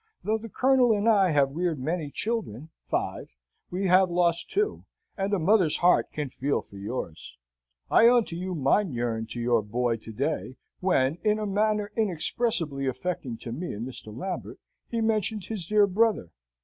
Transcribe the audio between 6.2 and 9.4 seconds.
feel for yours! I own to you, mine yearned to